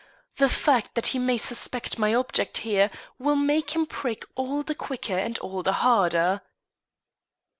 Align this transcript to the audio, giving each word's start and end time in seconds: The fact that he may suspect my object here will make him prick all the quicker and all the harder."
The 0.37 0.49
fact 0.49 0.95
that 0.95 1.05
he 1.13 1.19
may 1.19 1.37
suspect 1.37 1.99
my 1.99 2.11
object 2.15 2.57
here 2.65 2.89
will 3.19 3.35
make 3.35 3.75
him 3.75 3.85
prick 3.85 4.25
all 4.33 4.63
the 4.63 4.73
quicker 4.73 5.15
and 5.15 5.37
all 5.37 5.61
the 5.61 5.73
harder." 5.85 6.41